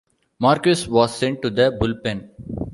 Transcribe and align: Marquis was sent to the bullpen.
Marquis 0.39 0.87
was 0.89 1.15
sent 1.15 1.43
to 1.43 1.51
the 1.51 1.69
bullpen. 1.79 2.27